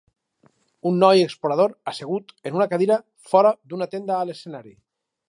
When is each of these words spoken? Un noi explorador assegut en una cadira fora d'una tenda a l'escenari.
Un 0.91 0.95
noi 1.01 1.21
explorador 1.25 1.75
assegut 1.91 2.33
en 2.51 2.57
una 2.61 2.67
cadira 2.73 2.97
fora 3.35 3.53
d'una 3.71 3.89
tenda 3.93 4.17
a 4.17 4.25
l'escenari. 4.31 4.75